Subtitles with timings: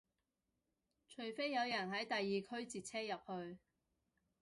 [1.07, 2.21] 除非有人喺第二
[2.59, 3.59] 區截車入去